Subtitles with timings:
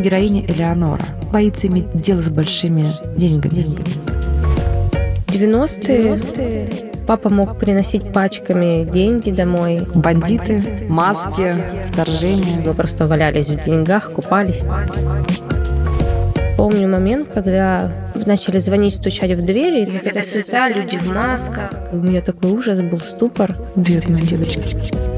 [0.00, 2.84] Героиня Элеонора боится иметь дело с большими
[3.16, 3.76] деньгами.
[5.26, 9.82] 90-е папа мог приносить пачками деньги домой.
[9.94, 11.54] Бандиты, маски,
[11.92, 12.62] вторжение.
[12.64, 14.64] Мы просто валялись в деньгах, купались.
[16.56, 17.92] Помню момент, когда
[18.26, 21.72] начали звонить, стучать в двери, и какая-то суета, люди в масках.
[21.92, 23.54] У меня такой ужас был, ступор.
[23.76, 25.09] Бедные девочки.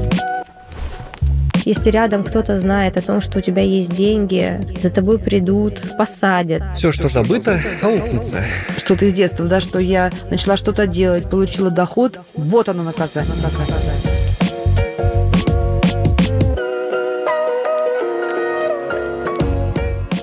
[1.65, 6.61] Если рядом кто-то знает о том, что у тебя есть деньги, за тобой придут, посадят.
[6.75, 8.43] Все, что забыто, аукнется.
[8.77, 13.33] Что-то из детства, да, что я начала что-то делать, получила доход, вот оно наказание.
[13.35, 14.13] наказание.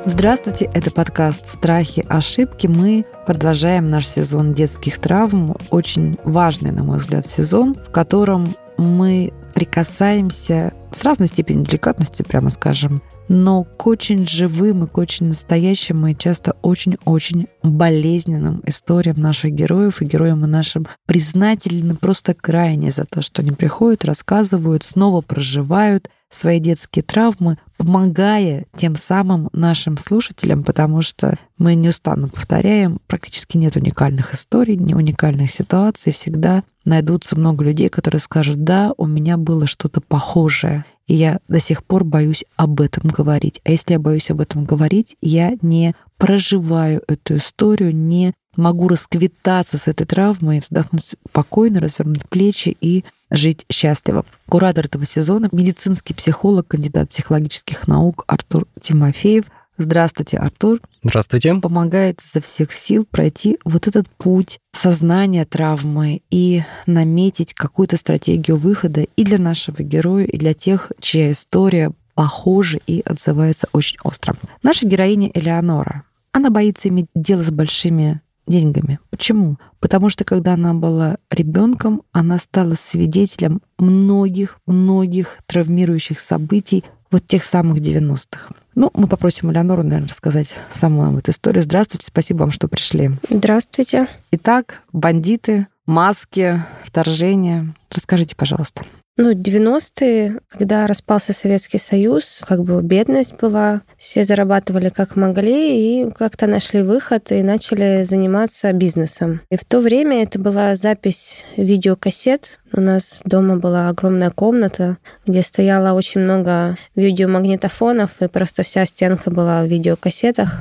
[0.04, 2.66] Здравствуйте, это подкаст «Страхи, ошибки».
[2.66, 5.56] Мы продолжаем наш сезон детских травм.
[5.70, 12.50] Очень важный, на мой взгляд, сезон, в котором мы прикасаемся с разной степенью деликатности, прямо
[12.50, 19.52] скажем, но к очень живым и к очень настоящим и часто очень-очень болезненным историям наших
[19.52, 25.20] героев и героям и нашим признательны просто крайне за то, что они приходят, рассказывают, снова
[25.20, 33.56] проживают свои детские травмы, помогая тем самым нашим слушателям, потому что мы неустанно повторяем, практически
[33.56, 39.38] нет уникальных историй, не уникальных ситуаций, всегда найдутся много людей, которые скажут, да, у меня
[39.38, 43.62] было что-то похожее, и я до сих пор боюсь об этом говорить.
[43.64, 49.78] А если я боюсь об этом говорить, я не проживаю эту историю, не могу расквитаться
[49.78, 54.24] с этой травмой, вздохнуть спокойно, развернуть плечи и жить счастливо.
[54.48, 59.44] Куратор этого сезона— медицинский психолог, кандидат психологических наук Артур Тимофеев—
[59.80, 60.78] Здравствуйте, Артур.
[61.02, 61.54] Здравствуйте.
[61.54, 69.06] Помогает изо всех сил пройти вот этот путь сознания травмы и наметить какую-то стратегию выхода
[69.16, 74.34] и для нашего героя, и для тех, чья история похожа и отзывается очень остро.
[74.62, 76.04] Наша героиня Элеонора.
[76.32, 78.98] Она боится иметь дело с большими деньгами.
[79.10, 79.56] Почему?
[79.78, 87.78] Потому что когда она была ребенком, она стала свидетелем многих-многих травмирующих событий вот тех самых
[87.78, 88.52] 90-х.
[88.74, 91.62] Ну, мы попросим Элеонору, наверное, рассказать саму нам эту историю.
[91.62, 93.10] Здравствуйте, спасибо вам, что пришли.
[93.28, 94.08] Здравствуйте.
[94.30, 97.74] Итак, бандиты, маски, вторжение.
[97.90, 98.84] Расскажите, пожалуйста.
[99.16, 106.10] Ну, 90-е, когда распался Советский Союз, как бы бедность была, все зарабатывали как могли и
[106.10, 109.42] как-то нашли выход и начали заниматься бизнесом.
[109.50, 112.60] И в то время это была запись видеокассет.
[112.72, 114.96] У нас дома была огромная комната,
[115.26, 120.60] где стояло очень много видеомагнитофонов, и просто вся стенка была в видеокассетах.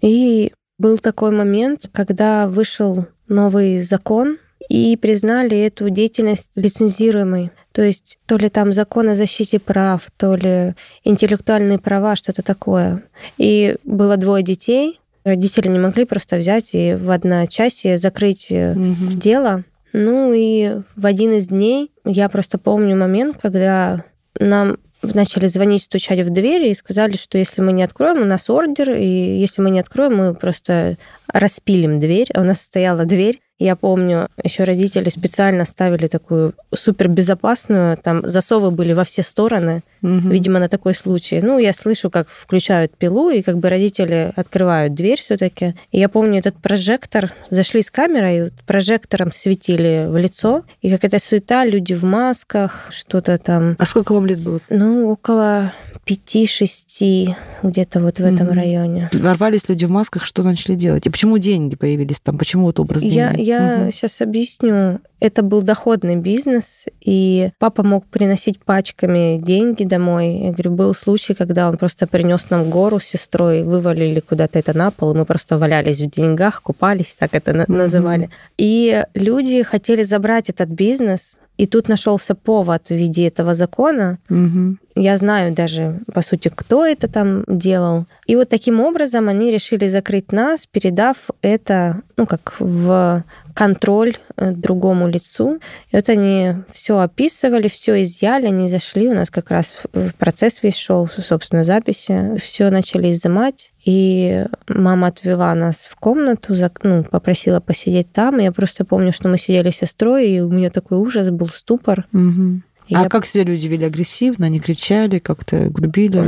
[0.00, 4.38] И был такой момент, когда вышел новый закон
[4.68, 7.50] и признали эту деятельность лицензируемой.
[7.72, 13.02] То есть то ли там закон о защите прав, то ли интеллектуальные права, что-то такое.
[13.38, 15.00] И было двое детей.
[15.24, 19.12] Родители не могли просто взять и в одночасье закрыть угу.
[19.14, 19.64] дело.
[19.92, 24.04] Ну и в один из дней я просто помню момент, когда
[24.38, 28.50] нам начали звонить, стучать в двери и сказали, что если мы не откроем, у нас
[28.50, 30.96] ордер, и если мы не откроем, мы просто
[31.32, 32.28] распилим дверь.
[32.34, 38.26] А у нас стояла дверь, я помню, еще родители специально ставили такую супер безопасную, там
[38.26, 40.30] засовы были во все стороны, угу.
[40.30, 41.40] видимо, на такой случай.
[41.42, 45.74] Ну, я слышу, как включают пилу, и как бы родители открывают дверь все-таки.
[45.92, 51.66] И я помню этот прожектор, зашли с камерой, прожектором светили в лицо, и какая-то суета,
[51.66, 53.76] люди в масках, что-то там.
[53.78, 54.60] А сколько вам лет было?
[54.70, 55.70] Ну, около
[56.04, 59.10] пяти-шести, где-то вот в этом mm районе.
[59.12, 61.06] Ворвались люди в масках, что начали делать?
[61.06, 62.36] И почему деньги появились там?
[62.36, 63.14] Почему вот образ денег?
[63.14, 63.90] Я, я угу.
[63.92, 65.00] сейчас объясню.
[65.20, 70.36] Это был доходный бизнес, и папа мог приносить пачками деньги домой.
[70.38, 74.76] Я говорю, был случай, когда он просто принес нам гору с сестрой, вывалили куда-то это
[74.76, 77.72] на пол, и мы просто валялись в деньгах, купались, так это угу.
[77.72, 78.30] называли.
[78.58, 84.18] И люди хотели забрать этот бизнес, и тут нашелся повод в виде этого закона.
[84.30, 84.76] Угу.
[84.94, 88.06] Я знаю даже, по сути, кто это там делал.
[88.26, 94.52] И вот таким образом они решили закрыть нас, передав это, ну, как в контроль э,
[94.52, 95.58] другому лицу.
[95.90, 99.74] И вот они все описывали, все изъяли, они зашли, у нас как раз
[100.18, 103.72] процесс весь шел, собственно, записи, все начали изымать.
[103.84, 108.38] И мама отвела нас в комнату, ну, попросила посидеть там.
[108.38, 112.06] Я просто помню, что мы сидели с сестрой, и у меня такой ужас был, ступор.
[112.12, 112.62] Угу.
[112.92, 113.08] А я...
[113.08, 114.46] как себя люди вели агрессивно?
[114.46, 116.20] Они кричали, как-то грубили?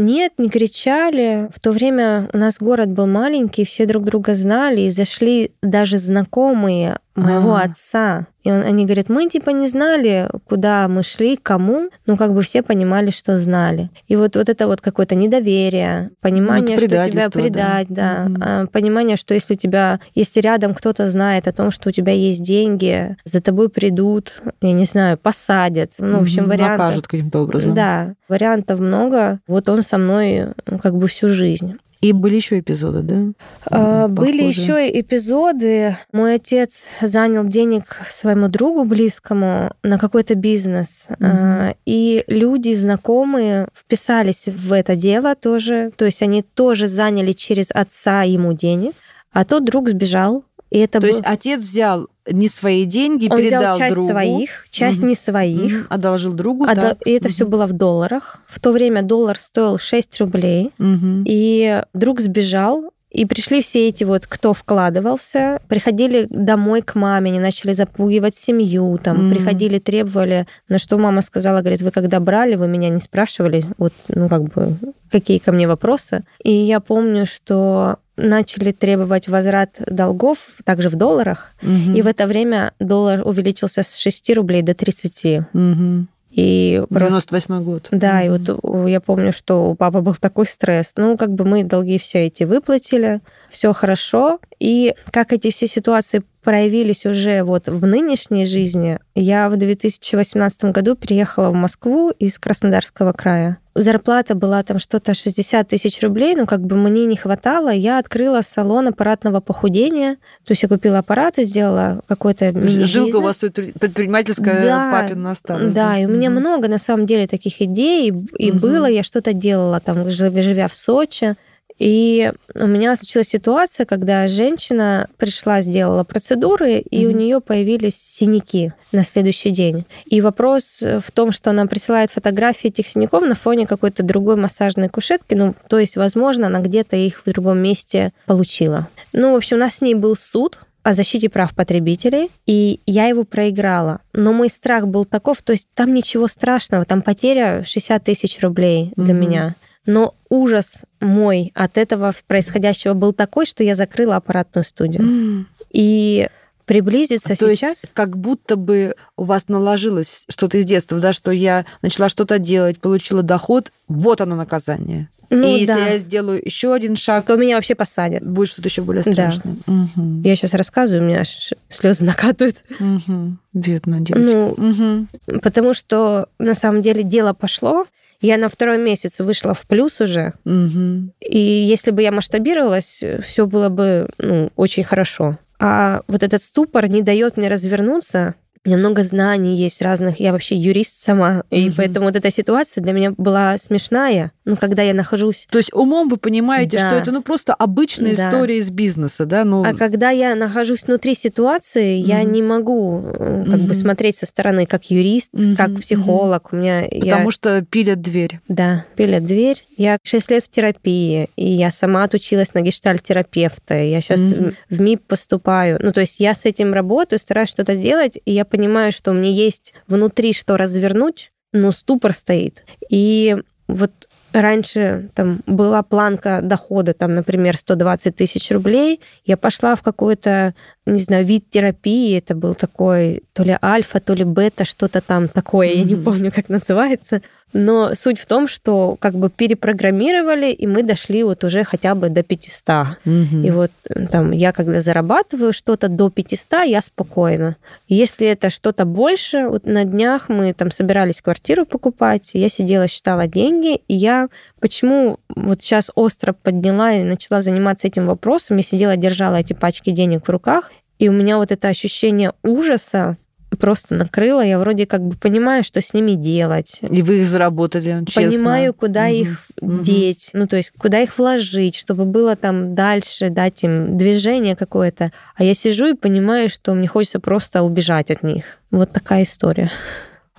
[0.00, 1.48] Нет, не кричали.
[1.54, 5.98] В то время у нас город был маленький, все друг друга знали, и зашли даже
[5.98, 7.62] знакомые моего А.
[7.62, 8.26] отца.
[8.42, 12.42] И он, они говорят, мы типа не знали, куда мы шли, кому, но как бы
[12.42, 13.90] все понимали, что знали.
[14.06, 17.30] И вот, вот это вот какое-то недоверие, понимание, Ну, что тебя да.
[17.30, 18.42] предать, да, Мгм.
[18.42, 22.12] А, понимание, что если у тебя, если рядом кто-то знает о том, что у тебя
[22.12, 25.92] есть деньги, за тобой придут, я не знаю, посадят.
[25.98, 26.78] Ну, в общем, вариантов.
[26.78, 27.74] Накажут каким-то образом.
[27.74, 29.40] Да, вариантов много.
[29.48, 31.78] Вот он со мной ну, как бы всю жизнь.
[32.00, 33.24] И были еще эпизоды, да?
[33.64, 35.96] А, Были еще эпизоды.
[36.12, 41.08] Мой отец занял денег своему другу близкому на какой-то бизнес.
[41.20, 45.90] А, И люди, знакомые, вписались в это дело тоже.
[45.96, 48.92] То есть они тоже заняли через отца ему денег.
[49.32, 50.44] А тот друг сбежал.
[50.70, 51.08] И это То был...
[51.08, 54.10] есть отец взял не свои деньги, Он передал взял часть другу.
[54.10, 55.08] своих, часть Мгм.
[55.08, 55.72] не своих.
[55.72, 56.98] Мгм, Одолжил другу, А так.
[56.98, 57.50] до- И это все Мгм.
[57.52, 58.40] было в долларах.
[58.46, 60.70] В то время доллар стоил 6 рублей.
[60.78, 61.24] Мгм.
[61.26, 67.38] И друг сбежал, и пришли все эти вот, кто вкладывался, приходили домой к маме, они
[67.40, 69.30] начали запугивать семью, там, Мгм.
[69.34, 73.92] приходили, требовали, на что мама сказала, говорит, вы когда брали, вы меня не спрашивали, вот,
[74.08, 74.76] ну, как бы,
[75.10, 76.24] какие ко мне вопросы.
[76.42, 81.94] И я помню, что начали требовать возврат долгов, также в долларах, Мгм.
[81.94, 85.42] и в это время доллар увеличился с 6 рублей до 30.
[85.52, 86.08] Мгм.
[86.36, 87.88] И просто 98 год.
[87.90, 88.58] да, и Мгм.
[88.62, 90.92] вот я помню, что у папы был такой стресс.
[90.96, 94.38] Ну, как бы мы долги все эти выплатили, все хорошо.
[94.60, 100.94] И как эти все ситуации проявились уже вот в нынешней жизни, я в 2018 году
[100.94, 103.58] переехала в Москву из Краснодарского края.
[103.78, 107.68] Зарплата была там что-то 60 тысяч рублей, но как бы мне не хватало.
[107.68, 110.14] Я открыла салон аппаратного похудения.
[110.44, 112.52] То есть я купила аппараты, сделала какой-то
[112.86, 115.72] Жилка у вас предпри- предпринимательская Да, папина осталась.
[115.72, 116.40] да, и у меня Мгм.
[116.40, 118.60] много на самом деле таких идей, и Мгм.
[118.60, 121.34] было, я что-то делала там, жив- живя в Сочи.
[121.78, 127.18] И у меня случилась ситуация, когда женщина пришла, сделала процедуры, и у Мгм.
[127.18, 129.84] нее появились синяки на следующий день.
[130.06, 134.88] И вопрос в том, что она присылает фотографии этих синяков на фоне какой-то другой массажной
[134.88, 135.34] кушетки.
[135.34, 138.88] Ну, то есть, возможно, она где-то их в другом месте получила.
[139.12, 143.06] Ну, в общем, у нас с ней был суд, о защите прав потребителей, и я
[143.08, 143.98] его проиграла.
[144.12, 148.92] Но мой страх был таков, то есть там ничего страшного, там потеря 60 тысяч рублей
[148.96, 149.20] для Мгм.
[149.20, 149.54] меня.
[149.86, 155.02] Но ужас мой от этого происходящего был такой, что я закрыла аппаратную студию.
[155.02, 155.46] М.
[155.70, 156.28] И
[156.64, 157.82] приблизиться То сейчас...
[157.82, 162.38] есть как будто бы у вас наложилось что-то из детства, да, что я начала что-то
[162.40, 165.08] делать, получила доход, вот оно наказание.
[165.30, 168.26] ну И если да, я сделаю еще один шаг, то меня вообще посадят.
[168.26, 169.12] будет что-то еще более Да.
[169.12, 169.56] страшное.
[169.66, 170.22] Мгм.
[170.22, 172.64] Я сейчас рассказываю, у меня аж слезы накатывают.
[172.80, 173.38] Мгм.
[173.52, 174.36] Бедная девочка.
[174.36, 175.08] Ну, Мгм.
[175.42, 177.86] потому что на самом деле дело пошло.
[178.20, 180.34] Я на второй месяц вышла в плюс уже.
[180.44, 181.12] Мгм.
[181.20, 185.38] И если бы я масштабировалась, все было бы ну, очень хорошо.
[185.58, 188.34] А вот этот ступор не дает мне развернуться.
[188.66, 190.18] У меня много знаний есть разных.
[190.18, 191.44] Я вообще юрист сама.
[191.50, 194.32] И поэтому вот эта ситуация для меня была смешная.
[194.44, 195.46] Ну, когда я нахожусь...
[195.50, 196.88] То есть умом вы понимаете, Да.
[196.88, 198.26] что это ну просто обычная Да.
[198.28, 199.44] история из бизнеса, да?
[199.44, 202.32] Ну, А когда я нахожусь внутри ситуации, я Мгм.
[202.32, 203.66] не могу э, как Мгм.
[203.68, 206.52] бы смотреть со стороны как юрист, Мгм, как психолог.
[206.52, 208.40] У меня я- потому что пилят дверь.
[208.48, 209.64] Да, пилят дверь.
[209.76, 213.74] Я 6 лет в терапии, и я сама отучилась на гештальт-терапевта.
[213.74, 214.56] Я сейчас Мгм.
[214.70, 215.78] в МИП поступаю.
[215.80, 218.55] Ну, то есть я с этим работаю, стараюсь что-то делать, и я понимаю,
[218.90, 222.64] что у меня есть внутри что развернуть, но ступор стоит.
[222.90, 223.36] И
[223.68, 229.00] вот раньше там была планка дохода, там, например, 120 тысяч рублей.
[229.24, 232.16] Я пошла в какой-то, не знаю, вид терапии.
[232.16, 235.68] Это был такой то ли альфа, то ли бета, что-то там такое.
[235.68, 237.22] Я не помню, как называется.
[237.52, 242.08] Но суть в том, что как бы перепрограммировали, и мы дошли вот уже хотя бы
[242.08, 242.98] до 500.
[243.04, 243.44] Мгм.
[243.44, 247.56] И вот э, там я когда зарабатываю что-то до 500, я спокойна.
[247.88, 253.26] Если это что-то больше, вот на днях мы там собирались квартиру покупать, я сидела, считала
[253.26, 254.28] деньги, и я
[254.60, 259.90] почему вот сейчас остро подняла и начала заниматься этим вопросом, я сидела, держала эти пачки
[259.90, 263.16] денег в руках, и у меня вот это ощущение ужаса
[263.58, 264.40] просто накрыло.
[264.44, 266.78] Я вроде как бы понимаю, что с ними делать.
[266.82, 268.22] И вы их заработали, честно.
[268.30, 269.12] Понимаю, куда Мгм.
[269.14, 269.82] их Мгм.
[269.82, 275.12] деть, ну то есть куда их вложить, чтобы было там дальше, дать им движение какое-то.
[275.36, 278.44] А я сижу и понимаю, что мне хочется просто убежать от них.
[278.70, 279.70] Вот такая история.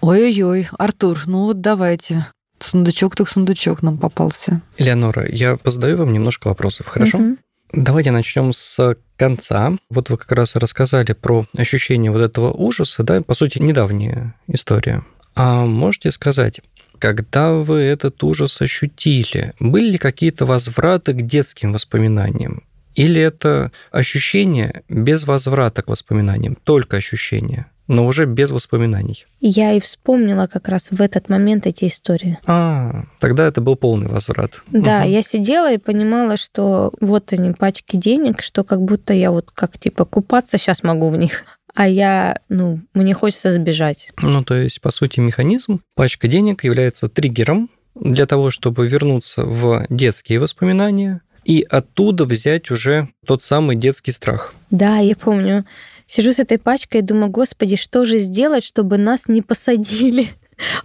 [0.02, 2.26] Ой-ой-ой, Артур, ну вот давайте.
[2.60, 4.62] Сундучок так сундучок нам попался.
[4.78, 7.18] Элеонора, я позадаю вам немножко вопросов, хорошо?
[7.20, 7.38] Мгм.
[7.74, 9.74] Давайте начнем с конца.
[9.90, 15.04] Вот вы как раз рассказали про ощущение вот этого ужаса, да, по сути, недавняя история.
[15.36, 16.62] А можете сказать,
[16.98, 22.64] когда вы этот ужас ощутили, были ли какие-то возвраты к детским воспоминаниям?
[22.96, 29.26] Или это ощущение без возврата к воспоминаниям, только ощущение, но уже без воспоминаний?
[29.40, 32.38] Я и вспомнила как раз в этот момент эти истории.
[32.46, 34.64] А, тогда это был полный возврат.
[34.72, 35.10] Да, угу.
[35.10, 39.78] я сидела и понимала, что вот они пачки денег, что как будто я вот как
[39.78, 41.46] типа купаться сейчас могу в них
[41.78, 44.10] а я, ну, мне хочется забежать.
[44.20, 49.86] Ну, то есть, по сути, механизм, пачка денег является триггером для того, чтобы вернуться в
[49.88, 54.56] детские воспоминания и оттуда взять уже тот самый детский страх.
[54.72, 55.66] Да, я помню.
[56.08, 60.30] Сижу с этой пачкой и думаю, господи, что же сделать, чтобы нас не посадили?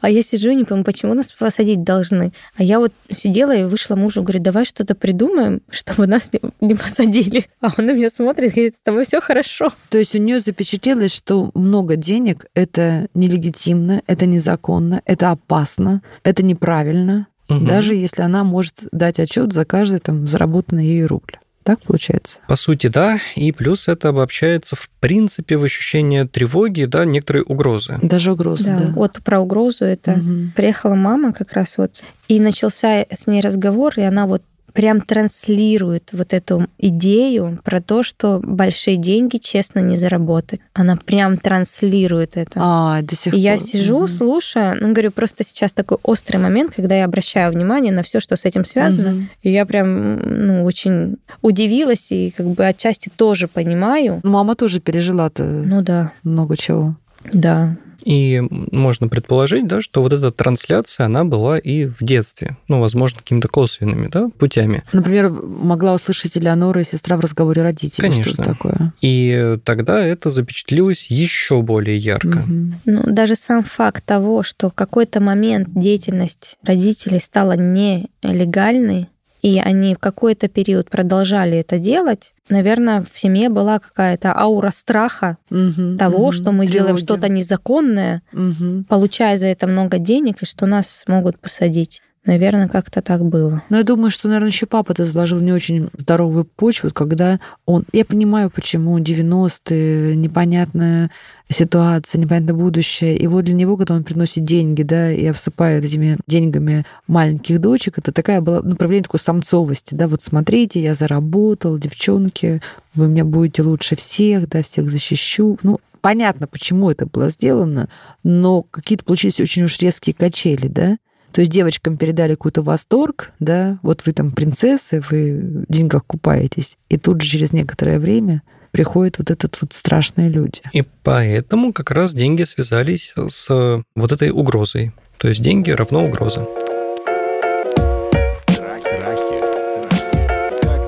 [0.02, 2.34] А я сижу и не понимаю, почему нас посадить должны.
[2.56, 7.46] А я вот сидела и вышла мужу, говорю, давай что-то придумаем, чтобы нас не, посадили.
[7.62, 9.70] А он на меня смотрит и говорит, с тобой все хорошо.
[9.88, 16.44] То есть у нее запечатлелось, что много денег— это нелегитимно, это незаконно, это опасно, это
[16.44, 17.64] неправильно, угу.
[17.64, 21.38] даже если она может дать отчет за каждый там заработанный ею рубль.
[21.64, 22.40] Так получается?
[22.48, 23.18] По сути, да.
[23.36, 27.98] И плюс это обобщается, в принципе, в ощущение тревоги, да, некоторые угрозы.
[28.02, 28.78] Даже угрозы, да.
[28.78, 28.92] да.
[28.92, 30.52] Вот про угрозу это угу.
[30.56, 34.42] приехала мама как раз вот, и начался с ней разговор, и она вот
[34.72, 40.60] прям транслирует вот эту идею про то, что большие деньги честно не заработать.
[40.74, 42.52] Она прям транслирует это.
[42.56, 43.40] А, до сих и пор.
[43.40, 44.06] я сижу, угу.
[44.08, 48.36] слушаю, ну, говорю, просто сейчас такой острый момент, когда я обращаю внимание на все, что
[48.36, 49.10] с этим связано.
[49.10, 49.24] Угу.
[49.42, 54.20] И я прям, ну, очень удивилась и как бы отчасти тоже понимаю.
[54.22, 56.12] Мама тоже пережила-то ну, да.
[56.22, 56.96] много чего.
[57.32, 57.76] Да.
[58.04, 63.18] И можно предположить, да, что вот эта трансляция, она была и в детстве, ну, возможно,
[63.18, 64.82] какими-то косвенными да, путями.
[64.92, 68.10] Например, могла услышать Элеонора и сестра в разговоре родителей.
[68.10, 68.32] Конечно.
[68.32, 68.92] Что такое.
[69.00, 72.38] И тогда это запечатлилось еще более ярко.
[72.38, 72.72] Угу.
[72.86, 79.08] Ну, даже сам факт того, что в какой-то момент деятельность родителей стала нелегальной,
[79.42, 85.38] и они в какой-то период продолжали это делать, наверное, в семье была какая-то аура страха
[85.50, 86.72] угу, того, угу, что мы тревоги.
[86.72, 88.84] делаем что-то незаконное, угу.
[88.88, 92.02] получая за это много денег, и что нас могут посадить.
[92.24, 93.64] Наверное, как-то так было.
[93.68, 97.84] Но я думаю, что, наверное, еще папа это заложил не очень здоровую почву, когда он...
[97.92, 101.10] Я понимаю, почему 90-е, непонятная
[101.50, 103.16] ситуация, непонятное будущее.
[103.16, 107.98] И вот для него, когда он приносит деньги, да, и обсыпает этими деньгами маленьких дочек,
[107.98, 112.62] это такая была ну, проявление такой самцовости, да, вот смотрите, я заработал, девчонки,
[112.94, 115.58] вы меня будете лучше всех, да, всех защищу.
[115.64, 117.88] Ну, понятно, почему это было сделано,
[118.22, 120.98] но какие-то получились очень уж резкие качели, да.
[121.32, 126.76] То есть девочкам передали какой-то восторг, да, вот вы там принцессы, вы в деньгах купаетесь,
[126.90, 130.60] и тут же через некоторое время приходят вот этот вот страшные люди.
[130.72, 134.92] И поэтому как раз деньги связались с вот этой угрозой.
[135.18, 136.46] То есть деньги равно угроза.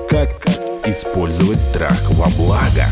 [0.09, 0.29] Как
[0.85, 2.85] использовать страх во благо?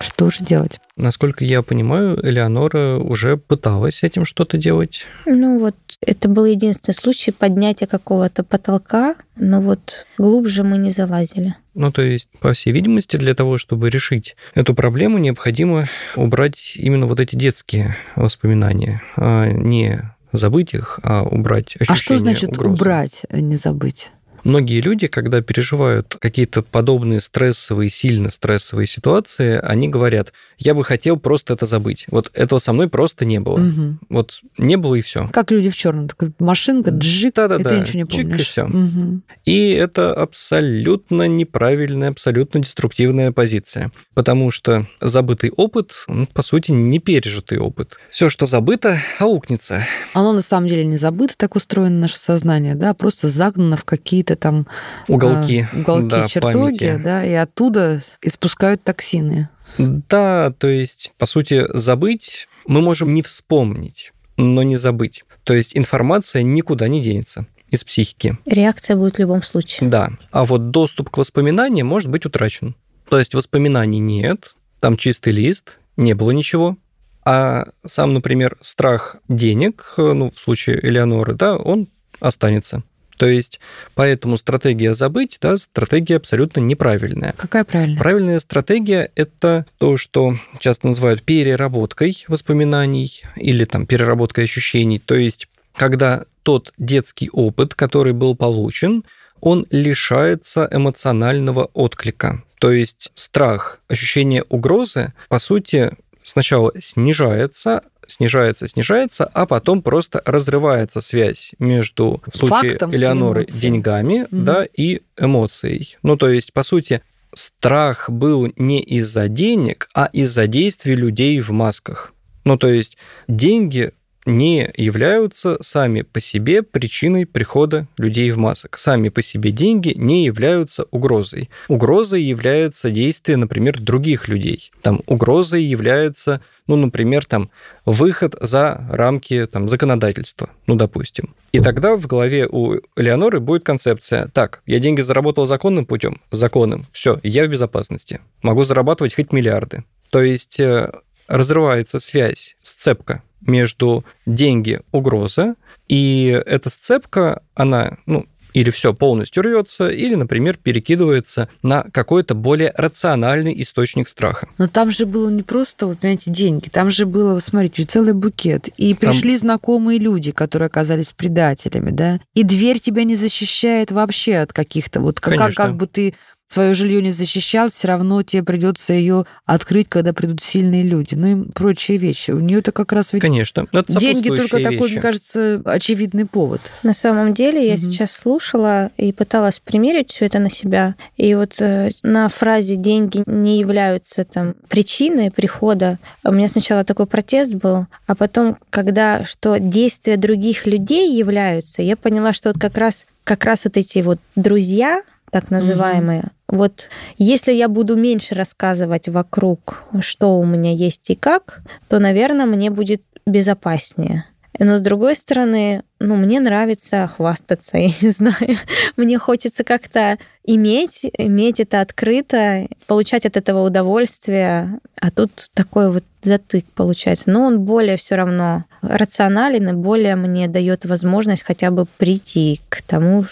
[0.00, 0.78] Что же делать?
[0.96, 5.02] Насколько я понимаю, Элеонора уже пыталась с этим что-то делать.
[5.26, 11.54] Ну вот, это был единственный случай поднятия какого-то потолка, но вот глубже мы не залазили.
[11.74, 17.06] Ну, то есть, по всей видимости, для того, чтобы решить эту проблему, необходимо убрать именно
[17.06, 20.00] вот эти детские воспоминания, а не
[20.32, 22.74] забыть их, а убрать ощущение А что значит угрозы.
[22.74, 24.10] убрать, а не забыть?
[24.44, 31.18] Многие люди, когда переживают какие-то подобные стрессовые, сильно стрессовые ситуации, они говорят, я бы хотел
[31.18, 32.06] просто это забыть.
[32.10, 33.60] Вот этого со мной просто не было.
[33.60, 33.98] Угу.
[34.08, 35.28] Вот не было и все.
[35.32, 36.08] Как люди в черном.
[36.38, 37.70] Машинка, джик, да, да, и да.
[37.70, 38.36] ты ничего не помнишь.
[38.36, 38.64] Чик, и все.
[38.64, 39.20] Угу.
[39.44, 43.92] И это абсолютно неправильная, абсолютно деструктивная позиция.
[44.14, 47.98] Потому что забытый опыт, ну, по сути, не пережитый опыт.
[48.10, 49.86] Все, что забыто, аукнется.
[50.14, 54.36] Оно на самом деле не забыто, так устроено наше сознание, да, просто загнано в какие-то
[54.38, 54.66] там
[55.06, 57.02] уголки, а, уголки да, чертоги, памяти.
[57.02, 59.48] да, и оттуда испускают токсины.
[59.76, 65.24] Да, то есть, по сути, забыть мы можем не вспомнить, но не забыть.
[65.44, 68.38] То есть информация никуда не денется из психики.
[68.46, 69.88] Реакция будет в любом случае.
[69.90, 70.10] Да.
[70.30, 72.74] А вот доступ к воспоминаниям может быть утрачен.
[73.08, 76.76] То есть воспоминаний нет, там чистый лист, не было ничего.
[77.24, 81.88] А сам, например, страх денег, ну, в случае Элеоноры, да, он
[82.20, 82.82] останется.
[83.18, 83.60] То есть,
[83.94, 87.34] поэтому стратегия забыть, да, стратегия абсолютно неправильная.
[87.36, 87.98] Какая правильная?
[87.98, 95.00] Правильная стратегия– это то, что часто называют переработкой воспоминаний или там переработкой ощущений.
[95.00, 99.04] То есть, когда тот детский опыт, который был получен,
[99.40, 102.42] он лишается эмоционального отклика.
[102.60, 111.00] То есть страх, ощущение угрозы, по сути, сначала снижается, снижается, снижается, а потом просто разрывается
[111.00, 114.44] связь между, в случае Фактом Элеоноры, деньгами, Мгм.
[114.44, 115.96] да, и эмоцией.
[116.02, 117.02] Ну, то есть, по сути,
[117.34, 122.12] страх был не из-за денег, а из-за действий людей в масках.
[122.44, 122.96] Ну, то есть,
[123.28, 123.92] деньги
[124.28, 128.78] не являются сами по себе причиной прихода людей в масок.
[128.78, 131.50] Сами по себе деньги не являются угрозой.
[131.68, 134.70] Угрозой является действие, например, других людей.
[134.82, 137.50] Там угрозой является, ну, например, там
[137.86, 141.34] выход за рамки там, законодательства, ну, допустим.
[141.52, 146.86] И тогда в голове у Леоноры будет концепция, так, я деньги заработал законным путем, законным,
[146.92, 149.84] все, я в безопасности, могу зарабатывать хоть миллиарды.
[150.10, 150.92] То есть э,
[151.26, 155.54] разрывается связь, сцепка между деньги, угроза,
[155.88, 162.72] и эта сцепка, она, ну, или все полностью рвется, или, например, перекидывается на какой-то более
[162.76, 164.48] рациональный источник страха.
[164.58, 166.68] Но там же было не просто, вот, понимаете, деньги.
[166.68, 168.68] Там же было, смотрите, целый букет.
[168.76, 172.20] И пришли знакомые люди, которые оказались предателями, да.
[172.34, 175.00] И дверь тебя не защищает вообще от каких-то...
[175.00, 175.64] Вот как, как, Конечно.
[175.64, 176.14] как бы ты
[176.48, 181.14] свое жилье не защищал, все равно тебе придется ее открыть, когда придут сильные люди.
[181.14, 182.30] Ну и прочие вещи.
[182.30, 183.66] У нее это как раз ведь Конечно.
[183.70, 184.92] Но это деньги только сопутствующие такой, вещи.
[184.94, 186.60] мне кажется, очевидный повод.
[186.82, 187.82] На самом деле я Мгм.
[187.82, 190.94] сейчас слушала и пыталась примерить все это на себя.
[191.18, 197.06] И вот э, на фразе «деньги не являются там причиной прихода» у меня сначала такой
[197.06, 202.76] протест был, а потом, когда что действия других людей являются, я поняла, что вот как
[202.78, 209.08] раз, как раз вот эти вот друзья, так называемые, вот если я буду меньше рассказывать
[209.08, 214.24] вокруг, что у меня есть и как, то, наверное, мне будет безопаснее.
[214.58, 218.56] Но с другой стороны, ну, мне нравится хвастаться, я не знаю.
[218.96, 224.80] Мне хочется как-то иметь, иметь это открыто, получать от этого удовольствие.
[225.00, 227.30] А тут такой вот затык получается.
[227.30, 232.82] Но он более все равно рационален и более мне дает возможность хотя бы прийти к
[232.82, 233.24] тому,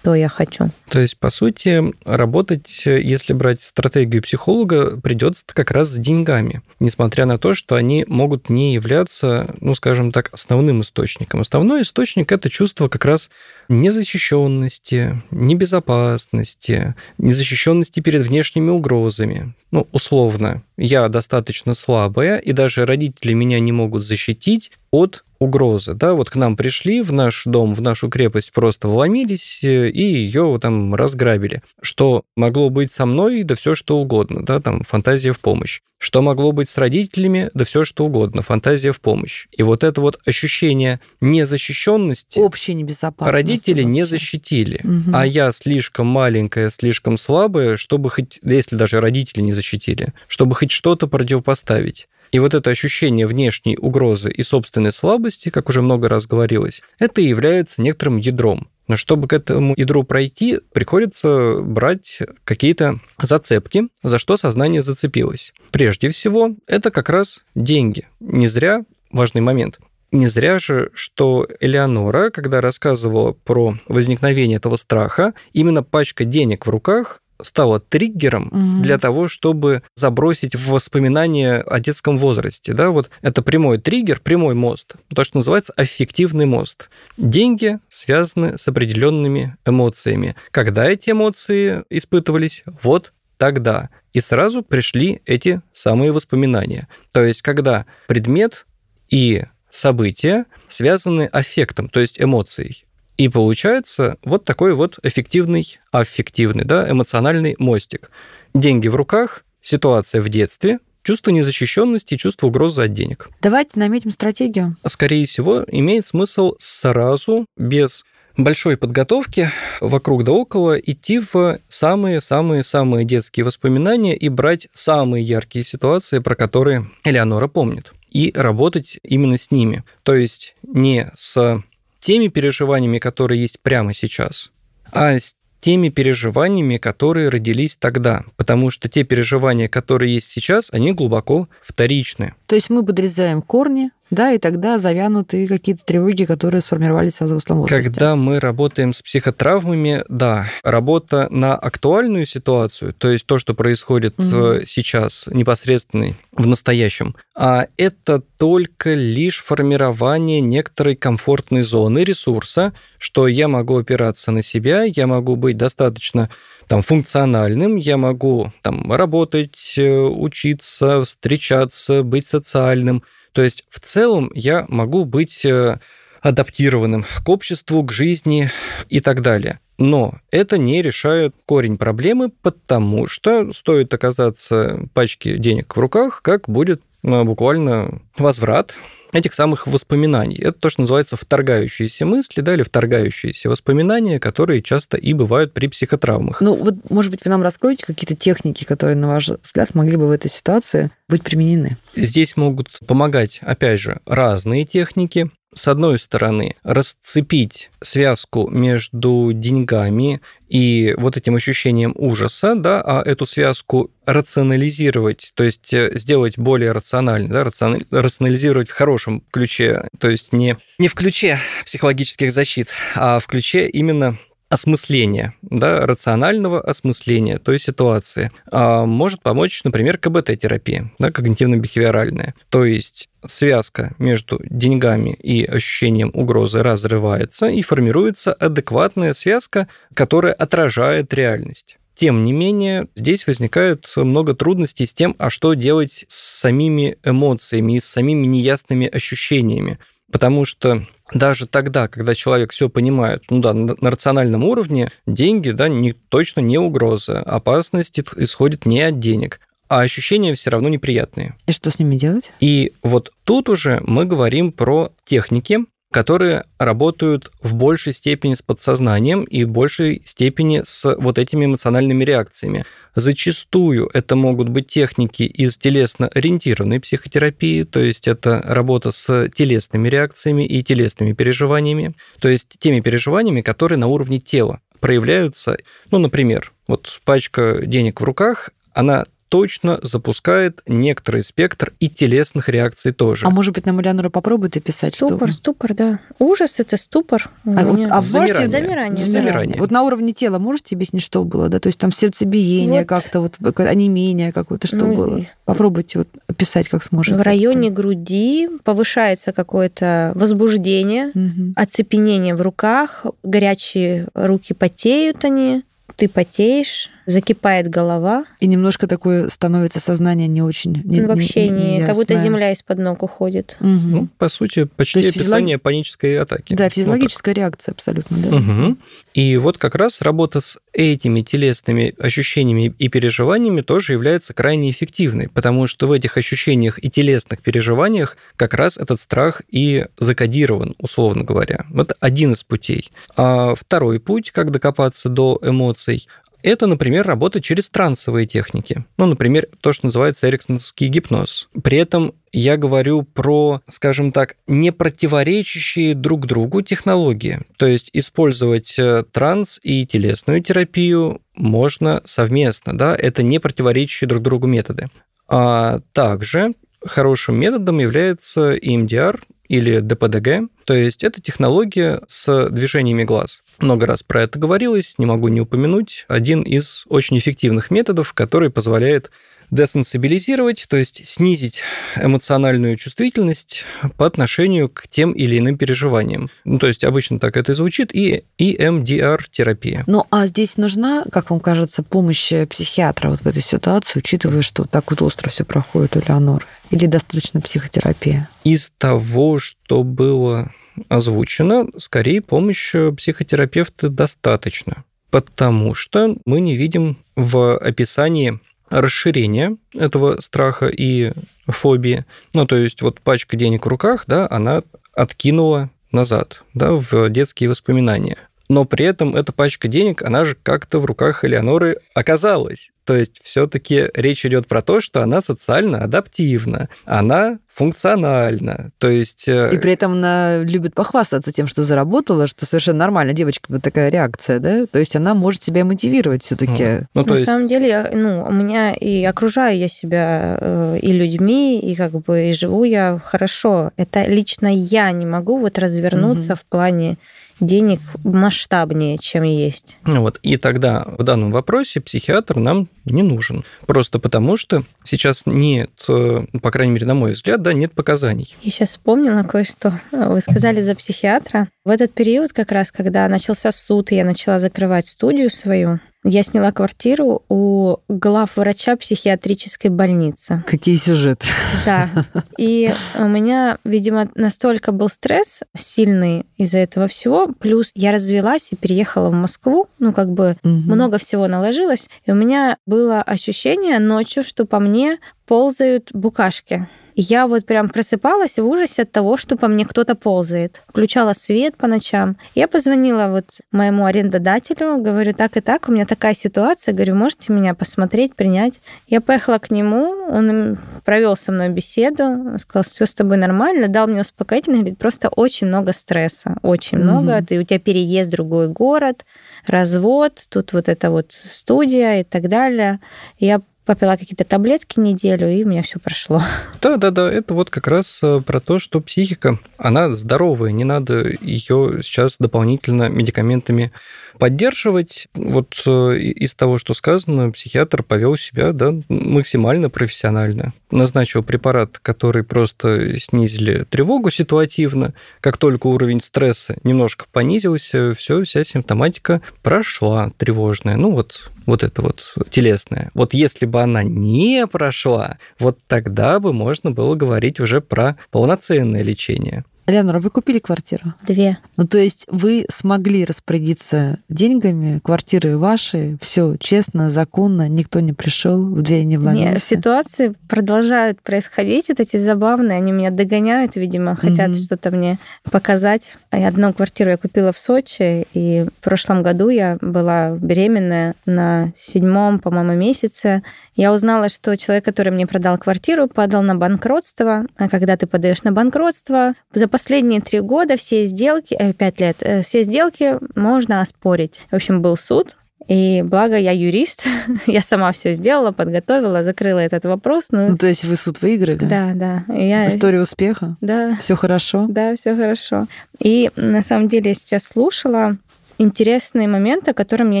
[0.08, 0.70] что я хочу.
[0.88, 7.26] То есть, по сути, работать, если брать стратегию психолога, придется как раз с деньгами, несмотря
[7.26, 11.42] на то, что они могут не являться, ну, скажем так, основным источником.
[11.42, 13.30] Основной источник это чувство как раз
[13.68, 19.52] незащищенности, небезопасности, незащищенности перед внешними угрозами.
[19.70, 25.94] Ну, условно, я достаточно слабая, и даже родители меня не могут защитить от угрозы.
[25.94, 30.02] Да, вот к нам пришли в наш дом, в нашу крепость просто вломились э, и
[30.02, 31.62] ее там разграбили.
[31.80, 35.80] Что могло быть со мной, да все что угодно, да, там фантазия в помощь.
[36.00, 39.46] Что могло быть с родителями, да все что угодно, фантазия в помощь.
[39.50, 43.34] И вот это вот ощущение незащищенности Общая небезопасность.
[43.34, 44.10] родители не вообще.
[44.10, 44.80] защитили.
[44.84, 45.14] Мгм.
[45.14, 50.70] А я слишком маленькая, слишком слабая, чтобы хоть, если даже родители не защитили, чтобы хоть
[50.70, 52.08] что-то противопоставить.
[52.30, 57.20] И вот это ощущение внешней угрозы и собственной слабости, как уже много раз говорилось, это
[57.20, 58.68] является некоторым ядром.
[58.86, 65.52] Но чтобы к этому ядру пройти, приходится брать какие-то зацепки, за что сознание зацепилось.
[65.70, 68.08] Прежде всего, это как раз деньги.
[68.18, 69.78] Не зря важный момент.
[70.10, 76.70] Не зря же, что Элеонора, когда рассказывала про возникновение этого страха, именно пачка денег в
[76.70, 78.82] руках стала триггером Мгм.
[78.82, 82.72] для того, чтобы забросить в воспоминания о детском возрасте.
[82.72, 82.90] Да?
[82.90, 86.90] Вот это прямой триггер, прямой мост, то, что называется аффективный мост.
[87.16, 90.34] Деньги связаны с определенными эмоциями.
[90.50, 92.64] Когда эти эмоции испытывались?
[92.82, 93.90] Вот тогда.
[94.12, 96.88] И сразу пришли эти самые воспоминания.
[97.12, 98.66] То есть, когда предмет
[99.08, 102.84] и события связаны аффектом, то есть эмоцией.
[103.18, 108.10] И получается вот такой вот эффективный, аффективный, да, эмоциональный мостик.
[108.54, 113.28] Деньги в руках, ситуация в детстве, чувство незащищенности и чувство угрозы от денег.
[113.42, 114.76] Давайте наметим стратегию.
[114.86, 118.04] Скорее всего, имеет смысл сразу, без
[118.36, 119.50] большой подготовки
[119.80, 126.86] вокруг да около идти в самые-самые-самые детские воспоминания и брать самые яркие ситуации, про которые
[127.02, 129.82] Элеонора помнит, и работать именно с ними.
[130.04, 131.62] То есть не с
[132.00, 134.50] теми переживаниями, которые есть прямо сейчас,
[134.92, 138.24] а с теми переживаниями, которые родились тогда.
[138.36, 142.34] Потому что те переживания, которые есть сейчас, они глубоко вторичны.
[142.46, 147.24] То есть мы подрезаем корни, да, и тогда завянут и какие-то тревоги, которые сформировались в
[147.24, 147.90] взрослом возрасте.
[147.90, 154.14] Когда мы работаем с психотравмами, да, работа на актуальную ситуацию, то есть то, что происходит
[154.18, 163.28] э, сейчас, непосредственно в настоящем, а это только лишь формирование некоторой комфортной зоны ресурса, что
[163.28, 166.30] я могу опираться на себя, я могу быть достаточно
[166.66, 174.30] там, функциональным, я могу там, работать, э, учиться, встречаться, быть социальным, То есть в целом
[174.34, 175.78] я могу быть э,
[176.20, 178.50] адаптированным к обществу, к жизни
[178.88, 179.60] и так далее.
[179.78, 186.48] Но это не решает корень проблемы, потому что стоит оказаться пачке денег в руках, как
[186.48, 188.76] будет ну, буквально возврат
[189.12, 190.36] этих самых воспоминаний.
[190.36, 195.66] Это то, что называется вторгающиеся мысли, да, или вторгающиеся воспоминания, которые часто и бывают при
[195.68, 196.40] психотравмах.
[196.40, 200.08] Ну, вот, может быть, вы нам раскроете какие-то техники, которые, на ваш взгляд, могли бы
[200.08, 201.76] в этой ситуации быть применены?
[201.94, 210.94] Здесь могут помогать, опять же, разные техники с одной стороны, расцепить связку между деньгами и
[210.98, 217.28] вот этим ощущением ужаса, да, а эту связку рационализировать, то есть э, сделать более рациональной,
[217.28, 223.26] да, рационализировать в хорошем ключе, то есть не, не в ключе психологических защит, а в
[223.26, 232.34] ключе именно осмысления, да, рационального осмысления той ситуации а может помочь, например, КБТ-терапия, да, когнитивно-бихевиоральная.
[232.48, 241.12] То есть связка между деньгами и ощущением угрозы разрывается и формируется адекватная связка, которая отражает
[241.12, 241.78] реальность.
[241.94, 247.76] Тем не менее, здесь возникает много трудностей с тем, а что делать с самими эмоциями
[247.76, 249.80] и с самими неясными ощущениями.
[250.12, 255.68] Потому что даже тогда, когда человек все понимает, ну да, на, рациональном уровне деньги, да,
[255.68, 261.34] не, точно не угроза, опасность исходит не от денег, а ощущения все равно неприятные.
[261.46, 262.32] И что с ними делать?
[262.40, 269.24] И вот тут уже мы говорим про техники, которые работают в большей степени с подсознанием
[269.24, 272.64] и в большей степени с вот этими эмоциональными реакциями.
[272.94, 280.44] Зачастую это могут быть техники из телесно-ориентированной психотерапии, то есть это работа с телесными реакциями
[280.46, 285.56] и телесными переживаниями, то есть теми переживаниями, которые на уровне тела проявляются.
[285.90, 292.92] Ну, например, вот пачка денег в руках, она точно запускает некоторый спектр и телесных реакций
[292.92, 293.26] тоже.
[293.26, 294.94] А может быть, нам Элеонора попробует описать?
[294.94, 295.38] Ступор, что...
[295.38, 296.00] ступор, да.
[296.18, 297.30] Ужас– это ступор.
[297.44, 298.46] А, вот, а замирание.
[298.46, 299.04] Замирание.
[299.04, 299.60] замирание.
[299.60, 301.48] Вот на уровне тела можете объяснить, что было?
[301.48, 301.60] Да?
[301.60, 302.88] То есть там сердцебиение вот.
[302.88, 305.26] как-то, вот, онемение какое-то, что ну, было?
[305.44, 307.18] Попробуйте вот описать, как сможете.
[307.18, 311.52] В районе груди повышается какое-то возбуждение, угу.
[311.54, 315.64] оцепенение в руках, горячие руки потеют они,
[315.96, 318.26] ты потеешь, закипает голова.
[318.38, 320.82] И немножко такое становится сознание не очень...
[320.84, 323.56] Не, ну, вообще не, не, как будто земля из-под ног уходит.
[323.60, 323.68] Угу.
[323.68, 325.62] Ну, по сути, почти описание физиолог...
[325.62, 326.54] панической атаки.
[326.54, 328.18] Да, физиологическая вот реакция абсолютно.
[328.18, 328.36] Да.
[328.36, 328.76] Угу.
[329.14, 335.28] И вот как раз работа с этими телесными ощущениями и переживаниями тоже является крайне эффективной,
[335.28, 341.24] потому что в этих ощущениях и телесных переживаниях как раз этот страх и закодирован, условно
[341.24, 341.64] говоря.
[341.70, 342.90] Вот один из путей.
[343.16, 346.06] А второй путь, как докопаться до эмоций,
[346.42, 348.84] это, например, работа через трансовые техники.
[348.96, 351.48] Ну, например, то, что называется эриксонский гипноз.
[351.62, 357.40] При этом я говорю про, скажем так, не противоречащие друг другу технологии.
[357.56, 364.22] То есть использовать э, транс и телесную терапию можно совместно, да, это не противоречащие друг
[364.22, 364.88] другу методы.
[365.28, 373.42] А также хорошим методом является EMDR или ДПДГ, то есть это технология с движениями глаз.
[373.58, 376.04] Много раз про это говорилось, не могу не упомянуть.
[376.08, 379.10] Один из очень эффективных методов, который позволяет
[379.50, 381.62] десенсибилизировать, то есть снизить
[381.96, 383.64] эмоциональную чувствительность
[383.96, 386.30] по отношению к тем или иным переживаниям.
[386.44, 389.84] Ну, то есть обычно так это звучит, и EMDR-терапия.
[389.86, 394.64] Ну, а здесь нужна, как вам кажется, помощь психиатра вот в этой ситуации, учитывая, что
[394.64, 396.44] так вот остро все проходит у Леоноры?
[396.70, 398.28] Или достаточно психотерапия?
[398.44, 400.52] Из того, что было
[400.88, 410.66] озвучено, скорее помощь психотерапевта достаточно, потому что мы не видим в описании расширение этого страха
[410.66, 411.12] и
[411.46, 412.04] фобии.
[412.34, 414.62] Ну, то есть вот пачка денег в руках, да, она
[414.94, 418.18] откинула назад, да, в детские воспоминания.
[418.50, 422.72] Но при этом эта пачка денег, она же как-то в руках Элеоноры оказалась.
[422.88, 428.70] То есть все-таки речь идет про то, что она социально адаптивна, она функциональна.
[428.78, 429.28] То есть...
[429.28, 433.12] Э, и при этом она любит похвастаться тем, что заработала, что совершенно нормально.
[433.12, 434.64] Девочка, вот такая реакция, да?
[434.64, 436.86] То есть она может себя мотивировать все-таки.
[436.94, 437.26] Ну, то На есть...
[437.26, 441.92] самом деле, я, ну, у меня и окружаю я себя э, и людьми, и как
[441.92, 443.70] бы и живу я хорошо.
[443.76, 446.40] Это лично я не могу вот развернуться угу.
[446.40, 446.96] в плане
[447.40, 449.78] денег масштабнее, чем есть.
[449.84, 453.44] Ну вот, и тогда в данном вопросе психиатр нам не нужен.
[453.66, 458.34] Просто потому, что сейчас нет, э, по крайней мере, на мой взгляд, да, нет показаний.
[458.42, 459.72] Я сейчас вспомнила кое-что.
[459.92, 461.48] Вы сказали за психиатра.
[461.64, 466.22] В этот период, как раз, когда начался суд, и я начала закрывать студию свою, Я
[466.22, 470.44] сняла квартиру у глав врача психиатрической больницы.
[470.46, 471.26] Какие сюжеты.
[471.66, 471.88] Да.
[472.38, 477.26] И у меня, видимо, настолько был стресс сильный из-за этого всего.
[477.40, 479.66] Плюс я развелась и переехала в Москву.
[479.80, 480.72] Ну, как бы Мгм.
[480.72, 481.88] много всего наложилось.
[482.06, 486.68] И у меня было ощущение ночью, что по мне ползают букашки.
[487.00, 490.64] Я вот прям просыпалась в ужасе от того, что по мне кто-то ползает.
[490.66, 492.16] Включала свет по ночам.
[492.34, 497.32] Я позвонила вот моему арендодателю, говорю, так и так, у меня такая ситуация, говорю, можете
[497.32, 498.60] меня посмотреть, принять?
[498.88, 503.86] Я поехала к нему, он провел со мной беседу, сказал, все с тобой нормально, дал
[503.86, 508.48] мне успокоительное, говорит, просто очень много стресса, очень много, ты, у тебя переезд в другой
[508.48, 509.04] город,
[509.46, 512.80] развод, тут вот эта вот студия и так далее.
[513.20, 516.22] Я попила какие-то таблетки неделю, и у меня все прошло.
[516.62, 520.64] Да, да, да, это вот как раз э, про то, что психика, она здоровая, не
[520.64, 523.70] надо ее сейчас дополнительно медикаментами
[524.18, 525.08] поддерживать.
[525.14, 530.52] Вот э, из того, что сказано, психиатр повел себя да, максимально профессионально.
[530.70, 534.94] Назначил препарат, который просто снизили тревогу ситуативно.
[535.20, 540.76] Как только уровень стресса немножко понизился, все, вся симптоматика прошла тревожная.
[540.76, 542.90] Ну вот, вот это вот телесная.
[542.94, 548.82] Вот если бы она не прошла, вот тогда бы можно было говорить уже про полноценное
[548.82, 549.44] лечение.
[549.68, 550.94] Леонора, вы купили квартиру?
[551.02, 551.36] Две.
[551.58, 558.42] Ну, то есть вы смогли распорядиться деньгами, квартиры ваши, все честно, законно, никто не пришел,
[558.46, 559.44] в дверь не вломился.
[559.44, 564.36] ситуации продолжают происходить, вот эти забавные, они меня догоняют, видимо, хотят Мгм.
[564.36, 564.98] что-то мне
[565.30, 565.94] показать.
[566.12, 571.52] И Одну квартиру я купила в Сочи, и в прошлом году я была беременная на
[571.56, 573.22] седьмом, по-моему, месяце.
[573.54, 577.26] Я узнала, что человек, который мне продал квартиру, подал на банкротство.
[577.36, 581.96] А когда ты подаешь на банкротство, за последние три года все сделки, э, пять лет,
[582.02, 584.20] э, все сделки можно оспорить.
[584.30, 585.16] В общем, был суд,
[585.48, 586.84] и благо я юрист,
[587.26, 590.10] я сама все сделала, подготовила, закрыла этот вопрос.
[590.12, 591.38] Ну, Ну, то есть вы суд выиграли?
[591.44, 592.04] да, да.
[592.14, 593.36] Я, История успеха?
[593.40, 594.46] да, Все хорошо?
[594.48, 595.48] да, все хорошо.
[595.82, 597.96] И на самом деле я сейчас слушала
[598.38, 600.00] интересные моменты, о котором я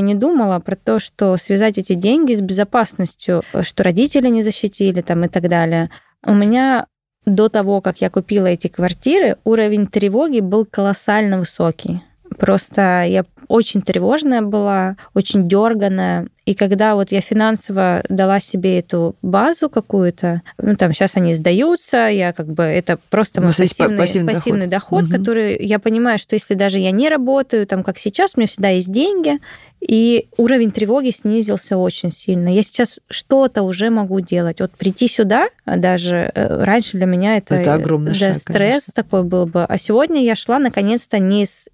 [0.00, 5.24] не думала, про то, что связать эти деньги с безопасностью, что родители не защитили там
[5.24, 5.90] и так далее.
[6.24, 6.86] У меня
[7.28, 12.02] до того, как я купила эти квартиры, уровень тревоги был колоссально высокий.
[12.36, 16.28] Просто я очень тревожная была, очень дерганая.
[16.44, 22.08] И когда вот я финансово дала себе эту базу какую-то, ну там сейчас они сдаются,
[22.08, 25.00] я как бы это просто Ну, мой па- пассивный, пассивный пассивный доход.
[25.02, 25.18] доход, Мгм.
[25.18, 28.68] который я понимаю, что если даже я не работаю, там как сейчас, у меня всегда
[28.70, 29.38] есть деньги,
[29.80, 32.48] и уровень тревоги снизился очень сильно.
[32.48, 34.60] Я сейчас что-то уже могу делать.
[34.60, 38.56] Вот прийти сюда, а даже э, раньше для меня это, Это огромный да, шаг, стресс
[38.86, 38.92] конечно.
[38.94, 39.64] такой был бы.
[39.64, 41.68] А сегодня я шла наконец-то не с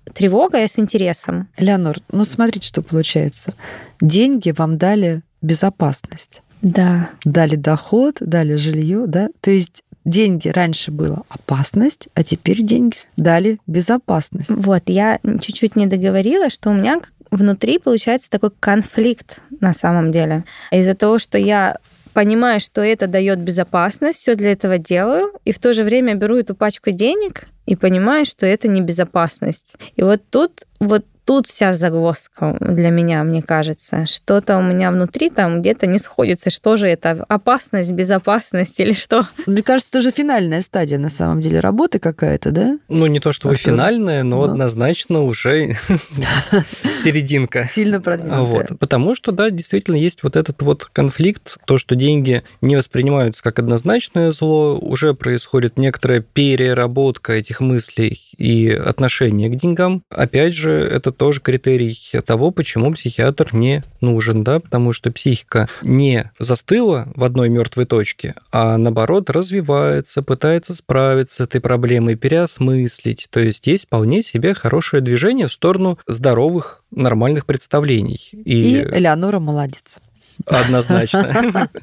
[0.48, 1.48] тревогой, а с интересом.
[1.58, 3.54] Леонор, ну смотрите, что получается.
[4.00, 7.10] Деньги вам дали безопасность, Да.
[7.24, 9.28] дали доход, дали жилье, да?
[9.40, 14.50] То есть деньги раньше было опасность, а теперь деньги дали безопасность.
[14.50, 20.44] Вот, я чуть-чуть не договорила, что у меня внутри получается такой конфликт на самом деле.
[20.70, 21.78] Из-за того, что я
[22.14, 26.36] понимаю, что это дает безопасность, все для этого делаю, и в то же время беру
[26.36, 29.76] эту пачку денег и понимаю, что это не безопасность.
[29.96, 34.06] И вот тут, вот тут вся загвоздка для меня, мне кажется.
[34.06, 36.50] Что-то у меня внутри там где-то не сходится.
[36.50, 37.24] Что же это?
[37.28, 39.26] Опасность, безопасность или что?
[39.46, 42.78] Мне кажется, это уже финальная стадия на самом деле работы какая-то, да?
[42.88, 43.72] Ну, не то чтобы Артур.
[43.72, 44.52] финальная, но Ну.
[44.52, 45.76] однозначно уже
[47.02, 47.64] серединка.
[47.64, 48.40] Сильно продвинутая.
[48.42, 48.78] Вот.
[48.78, 53.58] Потому что, да, действительно есть вот этот вот конфликт, то, что деньги не воспринимаются как
[53.58, 60.02] однозначное зло, уже происходит некоторая переработка этих мыслей и отношения к деньгам.
[60.10, 66.30] Опять же, это тоже критерий того, почему психиатр не нужен, да, потому что психика не
[66.38, 73.28] застыла в одной мертвой точке, а наоборот развивается, пытается справиться с этой проблемой, переосмыслить.
[73.30, 78.30] То есть есть вполне себе хорошее движение в сторону здоровых, нормальных представлений.
[78.32, 80.00] И И, Элеонора молодец.
[80.46, 81.68] Однозначно.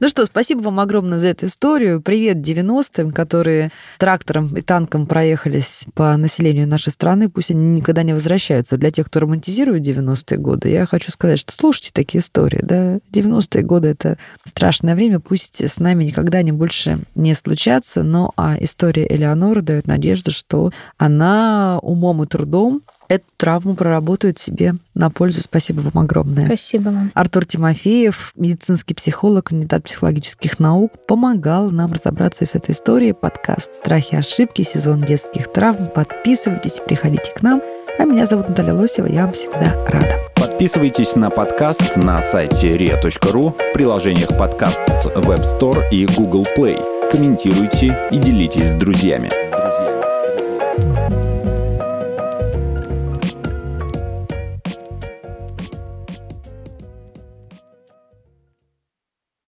[0.00, 2.02] Ну что, спасибо вам огромное за эту историю.
[2.02, 7.30] Привет 90-м, которые трактором и танком проехались по населению нашей страны.
[7.30, 8.76] Пусть они никогда не возвращаются.
[8.76, 12.60] Для тех, кто романтизирует 90-е годы, я хочу сказать, что слушайте такие истории.
[12.62, 12.96] Да?
[13.12, 15.20] 90-е годы— это страшное время.
[15.20, 18.02] Пусть с нами никогда они больше не случатся.
[18.02, 24.74] Но а история Элеоноры дает надежду, что она умом и трудом эту травму проработает себе
[24.94, 25.40] на пользу.
[25.42, 26.46] Спасибо вам огромное.
[26.46, 27.10] Спасибо вам.
[27.14, 33.12] Артур Тимофеев, медицинский психолог, кандидат психологических наук, помогал нам разобраться с этой историей.
[33.12, 35.88] Подкаст «Страхи и ошибки», сезон детских травм.
[35.88, 37.62] Подписывайтесь, приходите к нам.
[37.98, 40.20] А меня зовут Наталья Лосева, я вам всегда рада.
[40.34, 47.10] Подписывайтесь на подкаст на сайте ria.ru в приложениях подкаст с Web Store и Google Play.
[47.10, 49.30] Комментируйте и делитесь с друзьями.